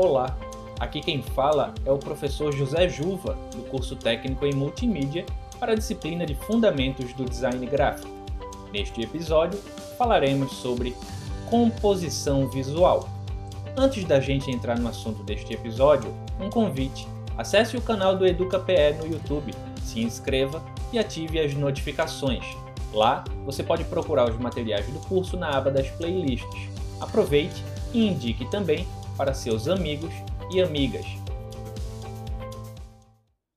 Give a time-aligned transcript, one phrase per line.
[0.00, 0.38] Olá,
[0.78, 5.26] aqui quem fala é o professor José Juva, do curso técnico em multimídia
[5.58, 8.08] para a disciplina de Fundamentos do Design Gráfico.
[8.72, 9.58] Neste episódio,
[9.98, 10.94] falaremos sobre
[11.50, 13.08] composição visual.
[13.76, 17.08] Antes da gente entrar no assunto deste episódio, um convite.
[17.36, 19.52] Acesse o canal do EducaPE no YouTube,
[19.82, 20.62] se inscreva
[20.92, 22.44] e ative as notificações.
[22.94, 26.68] Lá você pode procurar os materiais do curso na aba das playlists.
[27.00, 28.86] Aproveite e indique também
[29.18, 30.14] para seus amigos
[30.54, 31.04] e amigas.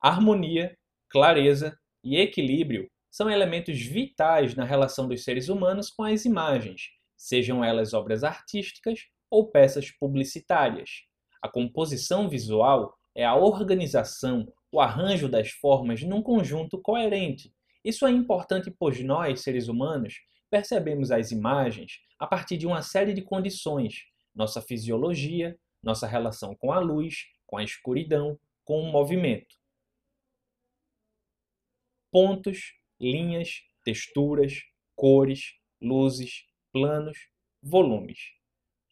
[0.02, 0.76] Harmonia,
[1.08, 7.64] clareza e equilíbrio são elementos vitais na relação dos seres humanos com as imagens, sejam
[7.64, 10.90] elas obras artísticas ou peças publicitárias.
[11.44, 17.54] A composição visual é a organização, o arranjo das formas num conjunto coerente.
[17.86, 20.16] Isso é importante pois nós, seres humanos,
[20.50, 26.72] percebemos as imagens a partir de uma série de condições, nossa fisiologia, nossa relação com
[26.72, 29.56] a luz, com a escuridão, com o movimento.
[32.12, 34.62] Pontos, linhas, texturas,
[34.96, 37.18] cores, luzes, planos,
[37.62, 38.20] volumes.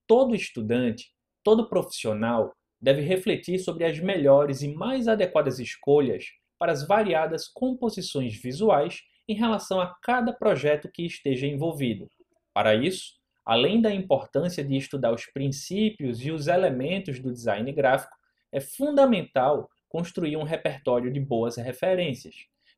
[0.08, 1.13] Todo estudante,
[1.44, 6.25] todo profissional deve refletir sobre as melhores e mais adequadas escolhas
[6.58, 12.09] para as variadas composições visuais em relação a cada projeto que esteja envolvido.
[12.53, 13.19] Para isso,
[13.50, 18.16] além da importância de estudar os princípios e os elementos do design gráfico,
[18.52, 22.36] é fundamental construir um repertório de boas referências.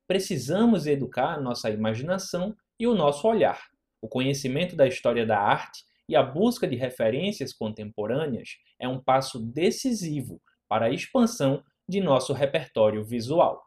[0.08, 3.61] Precisamos educar nossa imaginação e o nosso olhar.
[4.02, 9.41] O conhecimento da história da arte e a busca de referências contemporâneas é um passo
[9.41, 13.61] decisivo para a expansão de nosso repertório visual.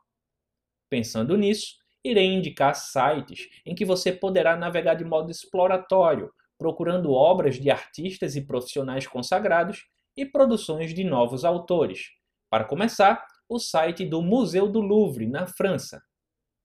[0.89, 6.33] Pensando nisso, irei indicar sites em que você poderá navegar de modo exploratório,
[6.64, 12.12] procurando obras de artistas e profissionais consagrados e produções de novos autores.
[12.50, 16.02] Para começar, o site do Museu do Louvre, na França,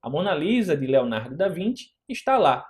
[0.00, 2.64] A Mona Lisa de Leonardo da Vinci está lá,